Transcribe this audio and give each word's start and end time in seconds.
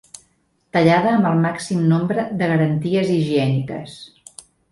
Tallada 0.75 1.11
amb 1.17 1.27
el 1.31 1.35
màxim 1.43 1.83
nombre 1.91 2.25
de 2.41 2.49
garanties 2.53 3.13
higièniques. 3.19 3.97